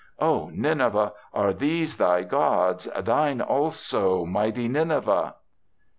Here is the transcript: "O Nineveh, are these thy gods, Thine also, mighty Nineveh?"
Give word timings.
"O 0.17 0.49
Nineveh, 0.51 1.13
are 1.31 1.53
these 1.53 1.97
thy 1.97 2.23
gods, 2.23 2.85
Thine 3.01 3.39
also, 3.39 4.25
mighty 4.25 4.67
Nineveh?" 4.67 5.35